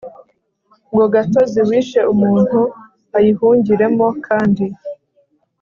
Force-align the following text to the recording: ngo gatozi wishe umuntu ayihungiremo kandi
ngo 0.93 1.05
gatozi 1.15 1.59
wishe 1.69 1.99
umuntu 2.13 2.59
ayihungiremo 3.17 4.07
kandi 4.27 4.65